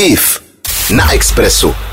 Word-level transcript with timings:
IF 0.00 0.40
na 0.90 1.12
Expressu. 1.12 1.87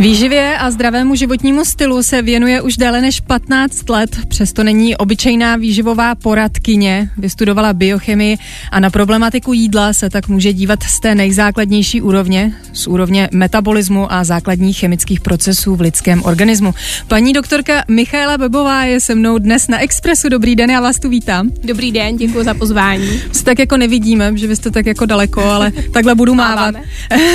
Výživě 0.00 0.58
a 0.58 0.70
zdravému 0.70 1.14
životnímu 1.14 1.64
stylu 1.64 2.02
se 2.02 2.22
věnuje 2.22 2.62
už 2.62 2.76
déle 2.76 3.00
než 3.00 3.20
15 3.20 3.88
let, 3.88 4.16
přesto 4.28 4.64
není 4.64 4.96
obyčejná 4.96 5.56
výživová 5.56 6.14
poradkyně. 6.14 7.10
Vystudovala 7.16 7.72
biochemii 7.72 8.38
a 8.70 8.80
na 8.80 8.90
problematiku 8.90 9.52
jídla 9.52 9.92
se 9.92 10.10
tak 10.10 10.28
může 10.28 10.52
dívat 10.52 10.82
z 10.82 11.00
té 11.00 11.14
nejzákladnější 11.14 12.02
úrovně, 12.02 12.52
z 12.72 12.86
úrovně 12.86 13.28
metabolismu 13.32 14.12
a 14.12 14.24
základních 14.24 14.78
chemických 14.78 15.20
procesů 15.20 15.76
v 15.76 15.80
lidském 15.80 16.22
organismu. 16.24 16.74
Paní 17.08 17.32
doktorka 17.32 17.84
Michaela 17.88 18.38
Bebová 18.38 18.84
je 18.84 19.00
se 19.00 19.14
mnou 19.14 19.38
dnes 19.38 19.68
na 19.68 19.78
Expressu. 19.78 20.28
Dobrý 20.28 20.56
den, 20.56 20.70
já 20.70 20.80
vás 20.80 20.98
tu 20.98 21.08
vítám. 21.08 21.50
Dobrý 21.64 21.92
den, 21.92 22.16
děkuji 22.16 22.44
za 22.44 22.54
pozvání. 22.54 23.22
Se 23.32 23.44
tak 23.44 23.58
jako 23.58 23.76
nevidíme, 23.76 24.32
že 24.36 24.46
vy 24.46 24.56
jste 24.56 24.70
tak 24.70 24.86
jako 24.86 25.06
daleko, 25.06 25.42
ale 25.42 25.72
takhle 25.92 26.14
budu 26.14 26.34
mávat. 26.44 26.74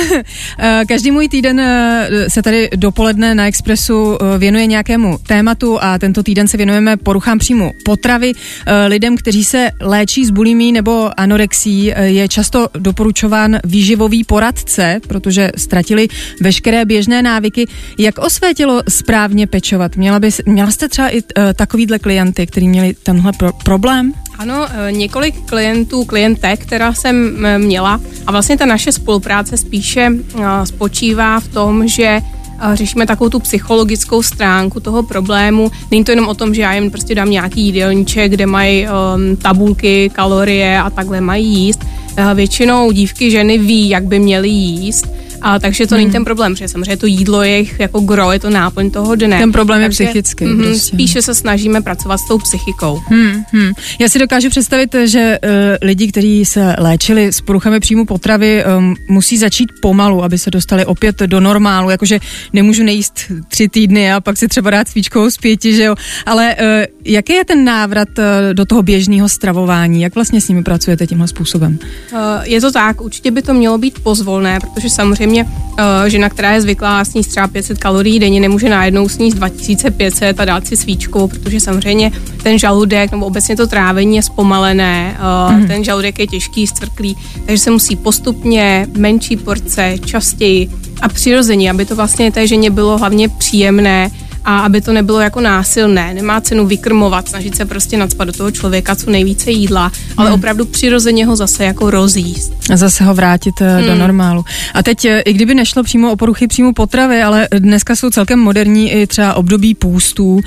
Každý 0.88 1.10
můj 1.10 1.28
týden 1.28 1.60
eh, 1.60 2.08
se 2.28 2.42
tady 2.42 2.55
tady 2.56 2.68
dopoledne 2.76 3.34
na 3.34 3.46
Expressu 3.46 4.18
eh, 4.20 4.38
věnuje 4.38 4.66
nějakému 4.66 5.18
tématu 5.26 5.78
a 5.82 5.98
tento 5.98 6.22
týden 6.22 6.48
se 6.48 6.56
věnujeme 6.56 6.96
poruchám 6.96 7.38
příjmu 7.38 7.72
potravy. 7.84 8.32
Eh, 8.66 8.86
lidem, 8.86 9.16
kteří 9.16 9.44
se 9.44 9.70
léčí 9.80 10.24
s 10.24 10.30
bulimí 10.30 10.72
nebo 10.72 11.20
anorexí, 11.20 11.92
eh, 11.92 12.04
je 12.04 12.28
často 12.28 12.68
doporučován 12.78 13.58
výživový 13.64 14.24
poradce, 14.24 15.00
protože 15.08 15.50
ztratili 15.56 16.08
veškeré 16.40 16.84
běžné 16.84 17.22
návyky. 17.22 17.66
Jak 17.98 18.18
o 18.18 18.30
své 18.30 18.54
tělo 18.54 18.82
správně 18.88 19.46
pečovat? 19.46 19.96
Měla, 19.96 20.20
by, 20.20 20.30
měla 20.46 20.70
jste 20.70 20.88
třeba 20.88 21.08
i 21.08 21.22
takovýhle 21.56 21.98
klienty, 21.98 22.46
kteří 22.46 22.68
měli 22.68 22.94
tenhle 23.02 23.32
pro- 23.32 23.52
problém? 23.64 24.12
Ano, 24.38 24.66
několik 24.90 25.34
klientů, 25.46 26.04
klientek, 26.04 26.60
která 26.60 26.94
jsem 26.94 27.46
měla 27.58 28.00
a 28.26 28.32
vlastně 28.32 28.56
ta 28.56 28.66
naše 28.66 28.92
spolupráce 28.92 29.56
spíše 29.56 30.10
spočívá 30.64 31.40
v 31.40 31.48
tom, 31.48 31.88
že 31.88 32.20
řešíme 32.74 33.06
takovou 33.06 33.30
tu 33.30 33.40
psychologickou 33.40 34.22
stránku 34.22 34.80
toho 34.80 35.02
problému. 35.02 35.70
Není 35.90 36.04
to 36.04 36.12
jenom 36.12 36.28
o 36.28 36.34
tom, 36.34 36.54
že 36.54 36.62
já 36.62 36.74
jim 36.74 36.90
prostě 36.90 37.14
dám 37.14 37.30
nějaký 37.30 37.60
jídelníček, 37.60 38.30
kde 38.32 38.46
mají 38.46 38.86
um, 38.86 39.36
tabulky, 39.36 40.10
kalorie 40.14 40.80
a 40.80 40.90
takhle 40.90 41.20
mají 41.20 41.46
jíst. 41.46 41.80
Uh, 42.18 42.34
většinou 42.34 42.92
dívky, 42.92 43.30
ženy 43.30 43.58
ví, 43.58 43.88
jak 43.88 44.04
by 44.04 44.18
měly 44.18 44.48
jíst 44.48 45.06
a 45.42 45.58
takže 45.58 45.86
to 45.86 45.94
hmm. 45.94 46.00
není 46.02 46.12
ten 46.12 46.24
problém, 46.24 46.52
protože 46.52 46.68
samozřejmě 46.68 46.96
to 46.96 47.06
jídlo 47.06 47.42
je 47.42 47.64
jako 47.78 48.00
gro, 48.00 48.32
je 48.32 48.38
to 48.38 48.50
náplň 48.50 48.90
toho 48.90 49.14
dne. 49.14 49.38
Ten 49.38 49.52
problém 49.52 49.82
takže, 49.82 50.04
je 50.04 50.08
psychický. 50.08 50.44
Mm, 50.44 50.58
prostě. 50.58 50.96
Spíše 50.96 51.22
se 51.22 51.34
snažíme 51.34 51.80
pracovat 51.80 52.18
s 52.18 52.28
tou 52.28 52.38
psychikou. 52.38 53.00
Hmm, 53.06 53.44
hmm. 53.52 53.72
Já 54.00 54.08
si 54.08 54.18
dokážu 54.18 54.50
představit, 54.50 54.94
že 55.04 55.38
uh, 55.44 55.50
lidi, 55.82 56.08
kteří 56.08 56.44
se 56.44 56.74
léčili 56.78 57.32
s 57.32 57.40
poruchami 57.40 57.80
příjmu 57.80 58.06
potravy, 58.06 58.64
um, 58.78 58.94
musí 59.08 59.38
začít 59.38 59.68
pomalu, 59.82 60.24
aby 60.24 60.38
se 60.38 60.50
dostali 60.50 60.86
opět 60.86 61.20
do 61.20 61.40
normálu. 61.40 61.90
Jakože 61.90 62.18
nemůžu 62.52 62.82
nejíst 62.82 63.32
tři 63.48 63.68
týdny 63.68 64.12
a 64.12 64.20
pak 64.20 64.36
si 64.36 64.48
třeba 64.48 64.70
dát 64.70 64.88
svíčkou 64.88 65.30
z 65.30 65.36
pěti, 65.36 65.74
že 65.74 65.84
jo. 65.84 65.94
Ale 66.26 66.56
uh, 66.60 66.66
jaký 67.04 67.32
je 67.32 67.44
ten 67.44 67.64
návrat 67.64 68.08
uh, 68.18 68.24
do 68.52 68.64
toho 68.64 68.82
běžného 68.82 69.28
stravování? 69.28 70.02
Jak 70.02 70.14
vlastně 70.14 70.40
s 70.40 70.48
nimi 70.48 70.62
pracujete 70.62 71.06
tímhle 71.06 71.28
způsobem? 71.28 71.78
Uh, 72.12 72.18
je 72.42 72.60
to 72.60 72.72
tak, 72.72 73.00
určitě 73.00 73.30
by 73.30 73.42
to 73.42 73.54
mělo 73.54 73.78
být 73.78 73.98
pozvolné, 74.02 74.58
protože 74.60 74.90
samozřejmě 74.90 75.25
samozřejmě 75.26 75.44
uh, 75.44 76.06
žena, 76.06 76.28
která 76.28 76.52
je 76.52 76.60
zvyklá 76.60 77.04
sníst 77.04 77.30
třeba 77.30 77.46
500 77.46 77.78
kalorií 77.78 78.18
denně, 78.18 78.40
nemůže 78.40 78.68
najednou 78.68 79.08
sníst 79.08 79.36
2500 79.36 80.40
a 80.40 80.44
dát 80.44 80.66
si 80.66 80.76
svíčku, 80.76 81.28
protože 81.28 81.60
samozřejmě 81.60 82.12
ten 82.42 82.58
žaludek 82.58 83.12
nebo 83.12 83.26
obecně 83.26 83.56
to 83.56 83.66
trávení 83.66 84.16
je 84.16 84.22
zpomalené, 84.22 85.18
uh, 85.48 85.54
mm. 85.54 85.66
ten 85.66 85.84
žaludek 85.84 86.18
je 86.18 86.26
těžký, 86.26 86.66
stvrklý, 86.66 87.16
takže 87.46 87.58
se 87.58 87.70
musí 87.70 87.96
postupně 87.96 88.86
menší 88.96 89.36
porce, 89.36 89.94
častěji 90.04 90.70
a 91.02 91.08
přirozeně, 91.08 91.70
aby 91.70 91.84
to 91.84 91.96
vlastně 91.96 92.32
té 92.32 92.46
ženě 92.46 92.70
bylo 92.70 92.98
hlavně 92.98 93.28
příjemné, 93.28 94.10
a 94.46 94.58
aby 94.58 94.80
to 94.80 94.92
nebylo 94.92 95.20
jako 95.20 95.40
násilné. 95.40 96.14
Nemá 96.14 96.40
cenu 96.40 96.66
vykrmovat, 96.66 97.28
snažit 97.28 97.56
se 97.56 97.64
prostě 97.64 97.96
nadspat 97.96 98.26
do 98.26 98.32
toho 98.32 98.50
člověka 98.50 98.96
co 98.96 99.10
nejvíce 99.10 99.50
jídla, 99.50 99.92
ale 100.16 100.30
hmm. 100.30 100.38
opravdu 100.38 100.64
přirozeně 100.64 101.26
ho 101.26 101.36
zase 101.36 101.64
jako 101.64 101.90
rozjíst. 101.90 102.52
A 102.72 102.76
zase 102.76 103.04
ho 103.04 103.14
vrátit 103.14 103.60
eh, 103.60 103.78
hmm. 103.78 103.86
do 103.86 103.94
normálu. 103.94 104.44
A 104.74 104.82
teď, 104.82 105.04
eh, 105.04 105.20
i 105.20 105.32
kdyby 105.32 105.54
nešlo 105.54 105.82
přímo 105.82 106.12
o 106.12 106.16
poruchy 106.16 106.46
přímo 106.46 106.72
potravy, 106.72 107.22
ale 107.22 107.48
dneska 107.58 107.96
jsou 107.96 108.10
celkem 108.10 108.38
moderní 108.38 108.92
i 108.92 109.06
třeba 109.06 109.34
období 109.34 109.74
půstů. 109.74 110.34
Uh, 110.34 110.42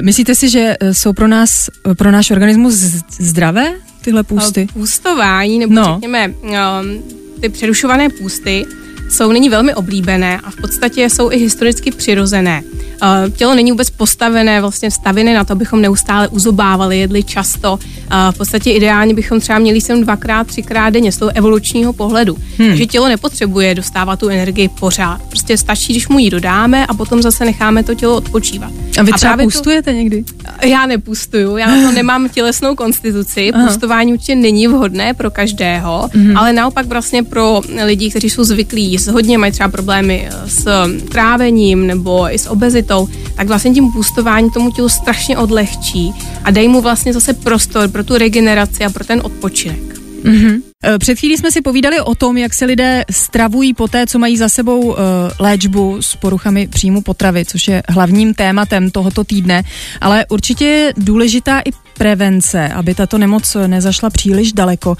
myslíte 0.00 0.34
si, 0.34 0.48
že 0.48 0.76
jsou 0.92 1.12
pro 1.12 1.28
nás, 1.28 1.70
pro 1.98 2.10
náš 2.10 2.30
organismus 2.30 2.74
zdravé 3.20 3.72
tyhle 4.00 4.22
půsty? 4.22 4.66
Půstování, 4.72 5.58
nebo 5.58 5.74
no. 5.74 5.84
řekněme, 5.94 6.28
um, 6.28 7.02
ty 7.40 7.48
přerušované 7.48 8.08
půsty, 8.08 8.66
jsou 9.10 9.32
nyní 9.32 9.48
velmi 9.48 9.74
oblíbené 9.74 10.40
a 10.44 10.50
v 10.50 10.56
podstatě 10.56 11.10
jsou 11.10 11.30
i 11.30 11.36
historicky 11.36 11.90
přirozené. 11.90 12.62
Eh, 13.02 13.30
tělo 13.30 13.54
není 13.54 13.70
vůbec 13.70 13.90
postavené, 13.90 14.60
vlastně 14.60 14.90
stavěné 14.90 15.34
na 15.34 15.44
to, 15.44 15.52
abychom 15.52 15.82
neustále 15.82 16.28
uzobávali, 16.28 16.98
jedli 16.98 17.22
často. 17.22 17.78
Eh, 17.82 18.32
v 18.32 18.38
podstatě 18.38 18.72
ideálně 18.72 19.14
bychom 19.14 19.40
třeba 19.40 19.58
měli 19.58 19.80
sem 19.80 20.02
dvakrát, 20.02 20.46
třikrát 20.46 20.90
denně 20.90 21.12
z 21.12 21.16
toho 21.16 21.30
evolučního 21.34 21.92
pohledu. 21.92 22.36
Hmm. 22.58 22.68
Takže 22.68 22.86
tělo 22.86 23.08
nepotřebuje 23.08 23.74
dostávat 23.74 24.18
tu 24.18 24.28
energii 24.28 24.68
pořád. 24.68 25.22
Prostě 25.22 25.56
stačí, 25.56 25.92
když 25.92 26.08
mu 26.08 26.18
ji 26.18 26.30
dodáme 26.30 26.86
a 26.86 26.94
potom 26.94 27.22
zase 27.22 27.44
necháme 27.44 27.82
to 27.82 27.94
tělo 27.94 28.16
odpočívat. 28.16 28.72
A 29.00 29.02
vy 29.02 29.12
třeba 29.12 29.32
a 29.32 29.36
pustujete 29.36 29.90
to... 29.90 29.96
někdy? 29.96 30.24
Já 30.64 30.86
nepustuju, 30.86 31.56
já 31.56 31.66
to 31.66 31.92
nemám 31.94 32.28
tělesnou 32.28 32.74
konstituci. 32.74 33.52
Aha. 33.52 33.66
Pustování 33.66 34.12
určitě 34.12 34.34
není 34.34 34.68
vhodné 34.68 35.14
pro 35.14 35.30
každého, 35.30 36.08
hmm. 36.12 36.36
ale 36.36 36.52
naopak 36.52 36.86
vlastně 36.86 37.22
pro 37.22 37.60
lidi, 37.84 38.10
kteří 38.10 38.30
jsou 38.30 38.44
zvyklí 38.44 38.84
jíst 38.84 39.06
hodně, 39.06 39.38
mají 39.38 39.52
třeba 39.52 39.68
problémy 39.68 40.28
s 40.46 40.88
trávením 41.10 41.86
nebo 41.86 42.34
i 42.34 42.38
s 42.38 42.46
obezitou, 42.46 43.08
tak 43.36 43.48
vlastně 43.48 43.70
tím 43.70 43.92
půstování 43.92 44.50
tomu 44.50 44.70
tělu 44.70 44.88
strašně 44.88 45.38
odlehčí 45.38 46.12
a 46.44 46.50
dají 46.50 46.68
mu 46.68 46.80
vlastně 46.80 47.12
zase 47.12 47.32
prostor 47.32 47.88
pro 47.88 48.04
tu 48.04 48.18
regeneraci 48.18 48.84
a 48.84 48.90
pro 48.90 49.04
ten 49.04 49.20
odpočinek. 49.24 49.99
Mm-hmm. 50.24 50.62
Před 50.98 51.18
chvílí 51.18 51.36
jsme 51.36 51.50
si 51.50 51.60
povídali 51.60 52.00
o 52.00 52.14
tom, 52.14 52.36
jak 52.36 52.54
se 52.54 52.64
lidé 52.64 53.04
stravují 53.10 53.74
po 53.74 53.88
té, 53.88 54.06
co 54.06 54.18
mají 54.18 54.36
za 54.36 54.48
sebou 54.48 54.80
uh, 54.80 54.96
léčbu 55.38 56.02
s 56.02 56.16
poruchami 56.16 56.68
příjmu 56.68 57.02
potravy, 57.02 57.44
což 57.44 57.68
je 57.68 57.82
hlavním 57.88 58.34
tématem 58.34 58.90
tohoto 58.90 59.24
týdne, 59.24 59.62
ale 60.00 60.26
určitě 60.28 60.64
je 60.64 60.94
důležitá 60.96 61.60
i 61.60 61.70
prevence, 62.00 62.68
aby 62.68 62.94
tato 62.94 63.18
nemoc 63.18 63.56
nezašla 63.66 64.10
příliš 64.10 64.52
daleko. 64.52 64.96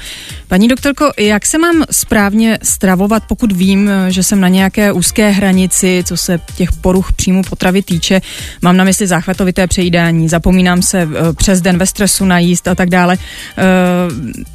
Paní 0.48 0.68
doktorko, 0.68 1.10
jak 1.18 1.46
se 1.46 1.58
mám 1.58 1.84
správně 1.90 2.58
stravovat, 2.62 3.22
pokud 3.28 3.52
vím, 3.52 3.90
že 4.08 4.22
jsem 4.22 4.40
na 4.40 4.48
nějaké 4.48 4.92
úzké 4.92 5.30
hranici, 5.30 6.04
co 6.06 6.16
se 6.16 6.40
těch 6.56 6.72
poruch 6.72 7.12
příjmu 7.12 7.42
potravy 7.42 7.82
týče? 7.82 8.20
Mám 8.62 8.76
na 8.76 8.84
mysli 8.84 9.06
záchvatovité 9.06 9.66
přejídání, 9.66 10.28
zapomínám 10.28 10.82
se 10.82 11.02
eh, 11.02 11.32
přes 11.32 11.60
den 11.60 11.78
ve 11.78 11.86
stresu 11.86 12.24
najíst 12.24 12.68
a 12.68 12.74
tak 12.74 12.90
dále. 12.90 13.16
Eh, 13.16 13.64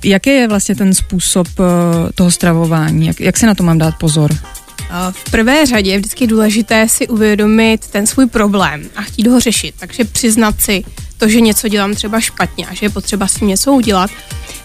jaký 0.03 0.29
je 0.29 0.47
vlastně 0.47 0.75
ten 0.75 0.93
způsob 0.93 1.47
eh, 1.47 1.63
toho 2.15 2.31
stravování? 2.31 3.07
Jak, 3.07 3.19
jak 3.19 3.37
se 3.37 3.45
na 3.45 3.55
to 3.55 3.63
mám 3.63 3.77
dát 3.77 3.95
pozor? 3.97 4.31
V 5.11 5.31
prvé 5.31 5.65
řadě 5.65 5.91
je 5.91 5.97
vždycky 5.97 6.27
důležité 6.27 6.89
si 6.89 7.07
uvědomit 7.07 7.87
ten 7.87 8.07
svůj 8.07 8.25
problém 8.25 8.83
a 8.95 9.01
chtít 9.01 9.27
ho 9.27 9.39
řešit. 9.39 9.75
Takže 9.79 10.03
přiznat 10.03 10.61
si 10.61 10.83
to, 11.25 11.29
že 11.29 11.41
něco 11.41 11.67
dělám 11.67 11.93
třeba 11.93 12.19
špatně 12.19 12.67
a 12.67 12.73
že 12.73 12.85
je 12.85 12.89
potřeba 12.89 13.27
s 13.27 13.33
tím 13.33 13.47
něco 13.47 13.73
udělat. 13.73 14.11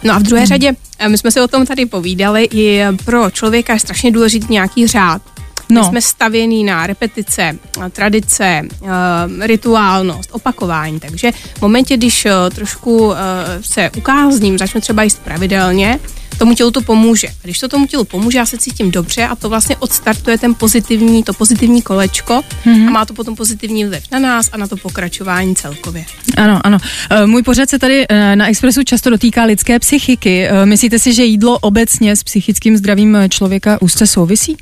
No 0.02 0.14
a 0.14 0.18
v 0.18 0.22
druhé 0.22 0.40
hmm. 0.40 0.46
řadě, 0.46 0.72
eh, 0.98 1.08
my 1.08 1.18
jsme 1.18 1.30
si 1.30 1.40
o 1.40 1.48
tom 1.48 1.66
tady 1.66 1.86
povídali, 1.86 2.48
i 2.52 2.82
pro 3.04 3.30
člověka 3.30 3.72
je 3.72 3.80
strašně 3.80 4.10
důležitý 4.10 4.46
nějaký 4.50 4.86
řád. 4.86 5.22
No. 5.70 5.80
My 5.80 5.86
jsme 5.86 6.02
stavěný 6.02 6.64
na 6.64 6.86
repetice, 6.86 7.58
tradice, 7.90 8.44
eh, 8.44 9.46
rituálnost, 9.46 10.30
opakování. 10.32 11.00
Takže 11.00 11.32
v 11.32 11.62
momentě, 11.62 11.96
když 11.96 12.26
eh, 12.26 12.32
trošku 12.54 13.12
se 13.60 13.90
ukázním, 13.96 14.58
začnu 14.58 14.80
třeba 14.80 15.02
jíst 15.02 15.18
pravidelně, 15.18 15.98
tomu 16.40 16.54
tělu 16.54 16.70
to 16.70 16.80
pomůže. 16.80 17.28
A 17.28 17.42
když 17.42 17.58
to 17.58 17.68
tomu 17.68 17.86
tělu 17.86 18.04
pomůže, 18.04 18.38
já 18.38 18.46
se 18.46 18.58
cítím 18.58 18.90
dobře 18.90 19.24
a 19.24 19.36
to 19.36 19.48
vlastně 19.48 19.76
odstartuje 19.76 20.38
ten 20.38 20.54
pozitivní, 20.54 21.22
to 21.22 21.32
pozitivní 21.32 21.82
kolečko 21.82 22.42
mm-hmm. 22.64 22.86
a 22.86 22.90
má 22.90 23.04
to 23.04 23.14
potom 23.14 23.36
pozitivní 23.36 23.84
vliv 23.84 24.04
na 24.12 24.18
nás 24.18 24.48
a 24.52 24.56
na 24.56 24.66
to 24.66 24.76
pokračování 24.76 25.56
celkově. 25.56 26.04
Ano, 26.36 26.60
ano. 26.64 26.78
E, 27.10 27.26
můj 27.26 27.42
pořad 27.42 27.70
se 27.70 27.78
tady 27.78 28.06
e, 28.08 28.36
na 28.36 28.48
Expressu 28.48 28.84
často 28.84 29.10
dotýká 29.10 29.44
lidské 29.44 29.78
psychiky. 29.78 30.48
E, 30.48 30.66
myslíte 30.66 30.98
si, 30.98 31.12
že 31.14 31.24
jídlo 31.24 31.58
obecně 31.58 32.16
s 32.16 32.22
psychickým 32.22 32.76
zdravím 32.76 33.16
člověka 33.28 33.82
úzce 33.82 34.06
souvisí? 34.06 34.56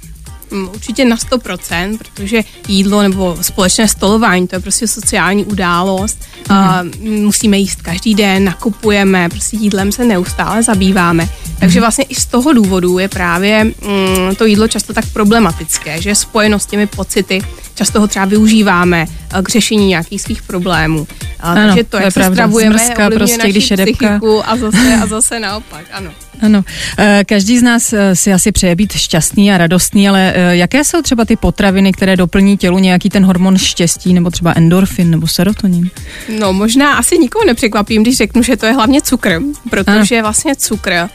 Mm, 0.50 0.68
určitě 0.74 1.04
na 1.04 1.16
100%, 1.16 1.98
protože 1.98 2.42
jídlo 2.68 3.02
nebo 3.02 3.38
společné 3.40 3.88
stolování, 3.88 4.48
to 4.48 4.56
je 4.56 4.60
prostě 4.60 4.88
sociální 4.88 5.44
událost. 5.44 6.18
Mm. 6.50 6.56
Uh, 6.56 7.08
musíme 7.08 7.58
jíst 7.58 7.82
každý 7.82 8.14
den, 8.14 8.44
nakupujeme, 8.44 9.28
prostě 9.28 9.56
jídlem 9.56 9.92
se 9.92 10.04
neustále 10.04 10.62
zabýváme. 10.62 11.28
Takže 11.58 11.78
mhm. 11.78 11.82
vlastně 11.82 12.04
i 12.04 12.14
z 12.14 12.26
toho 12.26 12.52
důvodu 12.52 12.98
je 12.98 13.08
právě 13.08 13.64
mm, 13.64 14.34
to 14.36 14.44
jídlo 14.44 14.68
často 14.68 14.92
tak 14.92 15.06
problematické, 15.12 16.02
že 16.02 16.10
je 16.10 16.14
spojeno 16.14 16.58
s 16.58 16.66
těmi 16.66 16.86
pocity 16.86 17.42
často 17.78 18.00
ho 18.00 18.06
třeba 18.08 18.24
využíváme 18.24 19.06
eh, 19.06 19.42
k 19.42 19.48
řešení 19.48 19.86
nějakých 19.86 20.22
svých 20.22 20.42
problémů. 20.42 21.06
Ano, 21.40 21.66
Takže 21.66 21.84
to, 21.84 21.90
to 21.90 21.96
je 21.96 22.04
jak 22.04 22.12
se 22.12 22.20
pravda. 22.20 22.34
stravujeme, 22.34 22.78
Zmrzka 22.78 23.10
prostě, 23.10 23.48
když 23.48 23.70
je 23.70 23.76
depka. 23.76 24.20
a 24.44 24.56
zase, 24.56 24.94
a 25.02 25.06
zase 25.06 25.40
naopak, 25.40 25.84
ano. 25.92 26.10
Ano, 26.40 26.64
Eh, 26.98 27.24
každý 27.26 27.58
z 27.58 27.62
nás 27.62 27.92
eh, 27.92 28.16
si 28.16 28.32
asi 28.32 28.52
přeje 28.52 28.76
být 28.76 28.92
šťastný 28.92 29.52
a 29.52 29.58
radostný, 29.58 30.08
ale 30.08 30.32
eh, 30.36 30.56
jaké 30.56 30.84
jsou 30.84 31.02
třeba 31.02 31.24
ty 31.24 31.36
potraviny, 31.36 31.92
které 31.92 32.16
doplní 32.16 32.56
tělu 32.56 32.78
nějaký 32.78 33.08
ten 33.08 33.24
hormon 33.24 33.58
štěstí, 33.58 34.14
nebo 34.14 34.30
třeba 34.30 34.52
endorfin, 34.56 35.10
nebo 35.10 35.26
serotonin? 35.26 35.90
No 36.38 36.52
možná 36.52 36.94
asi 36.94 37.18
nikoho 37.18 37.44
nepřekvapím, 37.44 38.02
když 38.02 38.16
řeknu, 38.16 38.42
že 38.42 38.56
to 38.56 38.66
je 38.66 38.72
hlavně 38.72 39.02
cukr, 39.02 39.40
protože 39.70 40.22
vlastně 40.22 40.56
cukr 40.56 41.08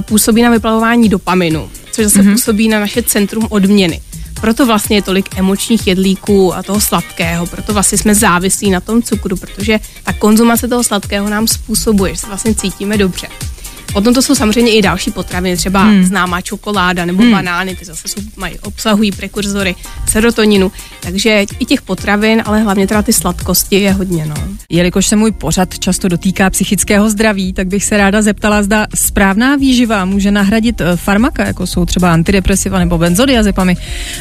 působí 0.00 0.42
na 0.42 0.50
vyplavování 0.50 1.08
dopaminu, 1.08 1.70
což 1.92 2.04
zase 2.04 2.18
mm-hmm. 2.18 2.32
působí 2.32 2.68
na 2.68 2.80
naše 2.80 3.02
centrum 3.02 3.46
odměny. 3.50 4.00
Proto 4.40 4.66
vlastně 4.66 4.96
je 4.96 5.02
tolik 5.02 5.38
emočních 5.38 5.86
jedlíků 5.86 6.54
a 6.54 6.62
toho 6.62 6.80
sladkého, 6.80 7.46
proto 7.46 7.72
vlastně 7.72 7.98
jsme 7.98 8.14
závislí 8.14 8.70
na 8.70 8.80
tom 8.80 9.02
cukru, 9.02 9.36
protože 9.36 9.80
ta 10.04 10.12
konzumace 10.12 10.68
toho 10.68 10.84
sladkého 10.84 11.28
nám 11.28 11.46
způsobuje, 11.48 12.14
že 12.14 12.20
se 12.20 12.26
vlastně 12.26 12.54
cítíme 12.54 12.98
dobře. 12.98 13.28
Potom 13.92 14.14
to 14.14 14.22
jsou 14.22 14.34
samozřejmě 14.34 14.72
i 14.72 14.82
další 14.82 15.10
potraviny, 15.10 15.56
třeba 15.56 15.82
hmm. 15.82 16.04
známá 16.04 16.40
čokoláda 16.40 17.04
nebo 17.04 17.22
hmm. 17.22 17.32
banány, 17.32 17.76
ty 17.76 17.84
zase 17.84 18.08
jsou, 18.08 18.20
mají, 18.36 18.58
obsahují 18.58 19.12
prekurzory 19.12 19.74
serotoninu, 20.10 20.72
takže 21.00 21.44
i 21.58 21.64
těch 21.64 21.82
potravin, 21.82 22.42
ale 22.44 22.60
hlavně 22.60 22.86
teda 22.86 23.02
ty 23.02 23.12
sladkosti 23.12 23.80
je 23.80 23.92
hodně. 23.92 24.26
No. 24.26 24.34
Jelikož 24.70 25.06
se 25.06 25.16
můj 25.16 25.32
pořad 25.32 25.78
často 25.78 26.08
dotýká 26.08 26.50
psychického 26.50 27.10
zdraví, 27.10 27.52
tak 27.52 27.66
bych 27.66 27.84
se 27.84 27.96
ráda 27.96 28.22
zeptala, 28.22 28.62
zda 28.62 28.86
správná 28.94 29.56
výživa 29.56 30.04
může 30.04 30.30
nahradit 30.30 30.80
eh, 30.80 30.96
farmaka, 30.96 31.46
jako 31.46 31.66
jsou 31.66 31.84
třeba 31.84 32.12
antidepresiva 32.12 32.78
nebo 32.78 32.98
benzodiazepamy. 32.98 33.76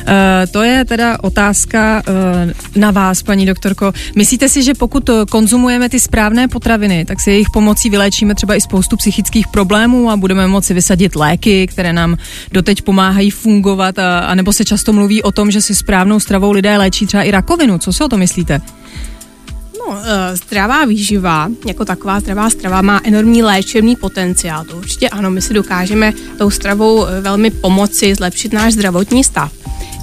E, 0.07 0.47
to 0.47 0.63
je 0.63 0.85
teda 0.85 1.17
otázka 1.23 2.03
e, 2.07 2.79
na 2.79 2.91
vás, 2.91 3.23
paní 3.23 3.45
doktorko. 3.45 3.93
Myslíte 4.15 4.49
si, 4.49 4.63
že 4.63 4.73
pokud 4.73 5.09
konzumujeme 5.29 5.89
ty 5.89 5.99
správné 5.99 6.47
potraviny, 6.47 7.05
tak 7.05 7.19
se 7.21 7.31
jejich 7.31 7.49
pomocí 7.49 7.89
vyléčíme 7.89 8.35
třeba 8.35 8.55
i 8.55 8.61
spoustu 8.61 8.97
psychických 8.97 9.47
problémů 9.57 10.12
a 10.12 10.18
budeme 10.18 10.48
moci 10.48 10.74
vysadit 10.74 11.15
léky, 11.15 11.68
které 11.68 11.94
nám 11.94 12.18
doteď 12.51 12.81
pomáhají 12.81 13.31
fungovat, 13.31 14.00
a, 14.00 14.36
nebo 14.36 14.54
se 14.54 14.65
často 14.65 14.94
mluví 14.94 15.24
o 15.24 15.31
tom, 15.31 15.51
že 15.51 15.62
si 15.62 15.75
správnou 15.75 16.19
stravou 16.19 16.51
lidé 16.51 16.77
léčí 16.77 17.06
třeba 17.06 17.24
i 17.24 17.31
rakovinu. 17.31 17.77
Co 17.77 17.94
si 17.94 18.04
o 18.04 18.07
to 18.07 18.18
myslíte? 18.18 18.62
No, 19.80 19.98
zdravá 20.33 20.86
výživa, 20.86 21.50
jako 21.65 21.86
taková 21.86 22.19
zdravá 22.19 22.50
strava, 22.50 22.81
má 22.81 23.01
enormní 23.04 23.44
léčebný 23.44 23.95
potenciál. 23.95 24.65
To 24.65 24.77
určitě 24.77 25.09
ano, 25.09 25.31
my 25.31 25.42
si 25.42 25.54
dokážeme 25.54 26.13
tou 26.38 26.50
stravou 26.50 27.06
e, 27.06 27.21
velmi 27.21 27.50
pomoci 27.50 28.15
zlepšit 28.15 28.53
náš 28.53 28.74
zdravotní 28.74 29.24
stav. 29.24 29.51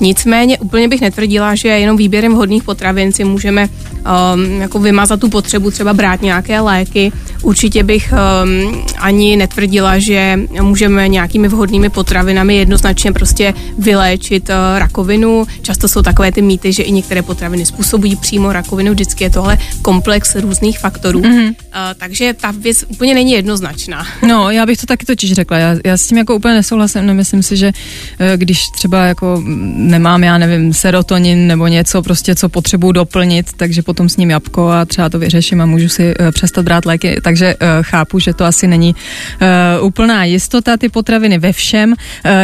Nicméně 0.00 0.58
úplně 0.58 0.88
bych 0.88 1.00
netvrdila, 1.00 1.54
že 1.54 1.68
jenom 1.68 1.96
výběrem 1.96 2.32
vhodných 2.32 2.62
potravin 2.62 3.12
si 3.12 3.24
můžeme 3.24 3.68
um, 3.68 4.60
jako 4.60 4.78
vymazat 4.78 5.20
tu 5.20 5.28
potřebu 5.28 5.70
třeba 5.70 5.92
brát 5.92 6.22
nějaké 6.22 6.60
léky. 6.60 7.12
Určitě 7.42 7.82
bych 7.82 8.12
um, 8.12 8.84
ani 8.98 9.36
netvrdila, 9.36 9.98
že 9.98 10.40
můžeme 10.62 11.08
nějakými 11.08 11.48
vhodnými 11.48 11.88
potravinami 11.90 12.56
jednoznačně 12.56 13.12
prostě 13.12 13.54
vyléčit 13.78 14.48
uh, 14.48 14.78
rakovinu. 14.78 15.46
Často 15.62 15.88
jsou 15.88 16.02
takové 16.02 16.32
ty 16.32 16.42
mýty, 16.42 16.72
že 16.72 16.82
i 16.82 16.92
některé 16.92 17.22
potraviny 17.22 17.66
způsobují 17.66 18.16
přímo 18.16 18.52
rakovinu. 18.52 18.92
Vždycky 18.92 19.24
je 19.24 19.30
tohle 19.30 19.58
komplex 19.82 20.36
různých 20.36 20.78
faktorů. 20.78 21.20
Mm-hmm. 21.20 21.48
Uh, 21.48 21.54
takže 21.98 22.34
ta 22.40 22.50
věc 22.50 22.84
úplně 22.88 23.14
není 23.14 23.32
jednoznačná. 23.32 24.06
No, 24.26 24.50
já 24.50 24.66
bych 24.66 24.78
to 24.78 24.86
taky 24.86 25.06
totiž 25.06 25.32
řekla. 25.32 25.58
Já, 25.58 25.76
já 25.84 25.96
s 25.96 26.06
tím 26.06 26.18
jako 26.18 26.34
úplně 26.34 26.54
nesouhlasím. 26.54 27.06
Nemyslím 27.06 27.42
si, 27.42 27.56
že 27.56 27.66
uh, 27.66 28.26
když 28.36 28.68
třeba 28.68 29.04
jako 29.04 29.42
nemám, 29.84 30.24
já 30.24 30.38
nevím, 30.38 30.72
serotonin 30.72 31.46
nebo 31.46 31.66
něco 31.66 32.02
prostě, 32.02 32.34
co 32.34 32.48
potřebuji 32.48 32.92
doplnit, 32.92 33.52
takže 33.56 33.82
potom 33.82 34.08
s 34.08 34.16
ním 34.16 34.30
jabko 34.30 34.68
a 34.68 34.84
třeba 34.84 35.08
to 35.08 35.18
vyřeším 35.18 35.60
a 35.60 35.66
můžu 35.66 35.88
si 35.88 36.14
uh, 36.20 36.30
přestat 36.30 36.64
brát 36.64 36.86
léky. 36.86 37.20
Takže 37.22 37.54
uh, 37.54 37.68
chápu, 37.82 38.18
že 38.18 38.34
to 38.34 38.44
asi 38.44 38.66
není 38.66 38.94
uh, 38.94 39.86
úplná 39.86 40.24
jistota, 40.24 40.76
ty 40.76 40.88
potraviny 40.88 41.38
ve 41.38 41.52
všem. 41.52 41.94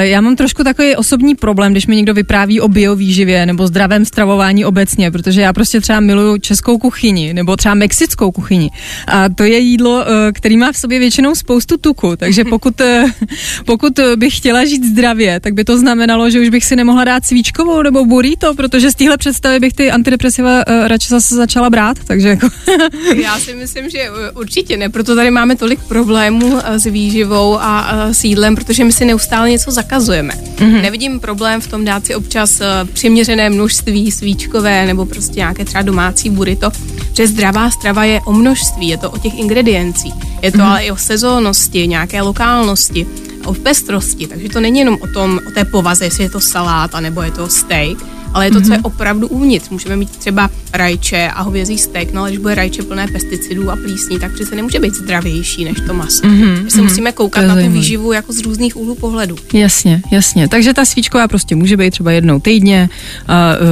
Já 0.01 0.21
mám 0.21 0.37
trošku 0.37 0.65
takový 0.65 0.97
osobní 0.97 1.35
problém, 1.35 1.73
když 1.73 1.87
mi 1.87 1.97
někdo 1.97 2.15
vypráví 2.15 2.61
o 2.61 2.69
biovýživě 2.69 3.47
nebo 3.47 3.67
zdravém 3.67 4.05
stravování 4.05 4.65
obecně, 4.65 5.11
protože 5.11 5.41
já 5.41 5.53
prostě 5.53 5.81
třeba 5.81 6.01
miluju 6.01 6.39
českou 6.39 6.79
kuchyni 6.79 7.35
nebo 7.35 7.57
třeba 7.57 7.75
mexickou 7.75 8.33
kuchyni. 8.33 8.71
A 9.07 9.29
to 9.29 9.45
je 9.45 9.59
jídlo, 9.59 10.05
který 10.35 10.57
má 10.57 10.73
v 10.73 10.77
sobě 10.77 10.99
většinou 10.99 11.35
spoustu 11.35 11.77
tuku, 11.77 12.17
takže 12.17 12.45
pokud, 12.45 12.81
pokud 13.67 14.01
bych 14.17 14.37
chtěla 14.37 14.65
žít 14.65 14.85
zdravě, 14.85 15.41
tak 15.41 15.55
by 15.55 15.65
to 15.65 15.79
znamenalo, 15.79 16.31
že 16.31 16.41
už 16.41 16.49
bych 16.49 16.65
si 16.65 16.77
nemohla 16.77 17.05
dát 17.05 17.25
svíčkovou 17.31 17.83
nebo 17.83 18.05
burrito, 18.05 18.55
protože 18.55 18.91
z 18.91 18.95
téhle 18.95 19.17
představy 19.17 19.61
bych 19.61 19.73
ty 19.73 19.91
antidepresiva 19.91 20.67
uh, 20.67 20.89
radši 20.89 21.09
zase 21.09 21.35
začala 21.35 21.71
brát, 21.71 21.97
takže 22.05 22.29
jako... 22.29 22.49
Já 23.23 23.39
si 23.39 23.55
myslím, 23.55 23.91
že 23.91 24.11
určitě 24.35 24.77
ne, 24.77 24.89
proto 24.89 25.15
tady 25.15 25.31
máme 25.31 25.57
tolik 25.57 25.81
problémů 25.81 26.47
uh, 26.47 26.61
s 26.67 26.85
výživou 26.85 27.59
a 27.61 28.07
s 28.13 28.25
jídlem, 28.25 28.55
protože 28.55 28.85
my 28.85 28.93
si 28.93 29.05
neustále 29.05 29.51
něco 29.51 29.71
zakazujeme. 29.71 30.35
Mm-hmm. 30.35 30.83
Nevidím 30.83 31.21
problém 31.21 31.61
v 31.61 31.67
tom 31.67 31.85
dát 31.85 32.07
si 32.07 32.15
občas 32.15 32.63
přiměřené 32.93 33.51
množství 33.51 34.11
svíčkové 34.11 34.87
nebo 34.87 35.07
prostě 35.07 35.41
nějaké 35.41 35.65
třeba 35.65 35.83
domácí 35.83 36.31
burrito, 36.31 36.71
že 37.17 37.27
zdravá 37.27 37.71
strava 37.71 38.05
je 38.05 38.21
o 38.27 38.33
množství, 38.33 38.89
je 38.89 38.99
to 38.99 39.11
o 39.11 39.19
těch 39.19 39.39
ingrediencích, 39.39 40.15
je 40.43 40.53
to 40.53 40.59
mm-hmm. 40.59 40.71
ale 40.71 40.85
i 40.85 40.91
o 40.91 40.97
sezónnosti, 40.97 41.89
nějaké 41.89 42.23
lokálnosti 42.23 43.07
o 43.45 43.55
pestrosti, 43.55 44.27
takže 44.27 44.49
to 44.49 44.61
není 44.61 44.79
jenom 44.79 44.99
o 45.01 45.07
tom, 45.07 45.41
o 45.49 45.51
té 45.51 45.65
povaze, 45.65 46.05
jestli 46.05 46.25
je 46.25 46.31
to 46.31 46.41
salát, 46.41 47.01
nebo 47.01 47.23
je 47.23 47.31
to 47.31 47.49
steak, 47.49 47.99
ale 48.35 48.47
je 48.47 48.51
to, 48.51 48.61
mm-hmm. 48.61 48.67
co 48.67 48.73
je 48.73 48.79
opravdu 48.79 49.29
uvnitř. 49.29 49.69
Můžeme 49.69 49.97
mít 49.97 50.17
třeba 50.17 50.51
rajče 50.73 51.31
a 51.35 51.43
hovězí 51.43 51.79
steak, 51.79 52.13
no 52.13 52.21
ale 52.21 52.31
když 52.31 52.39
bude 52.39 52.55
rajče 52.55 52.83
plné 52.83 53.09
pesticidů 53.09 53.71
a 53.71 53.77
plísní, 53.77 54.19
tak 54.19 54.35
přece 54.35 54.57
nemůže 54.57 54.79
být 54.79 54.95
zdravější 54.95 55.65
než 55.65 55.77
to 55.87 55.95
maso. 55.95 56.23
Mm-hmm. 56.23 56.65
My 56.65 56.71
se 56.71 56.79
mm-hmm. 56.79 56.83
musíme 56.83 57.13
koukat 57.13 57.45
na 57.45 57.55
tu 57.55 57.71
výživu 57.71 58.13
jako 58.13 58.33
z 58.33 58.39
různých 58.39 58.77
úhlů 58.77 58.95
pohledu. 58.95 59.37
Jasně, 59.53 60.03
jasně. 60.11 60.49
Takže 60.49 60.75
ta 60.75 60.85
svíčková 60.85 61.29
prostě 61.29 61.57
může 61.57 61.77
být 61.77 61.91
třeba 61.91 62.13
jednou 62.13 62.41
týdně. 62.41 62.89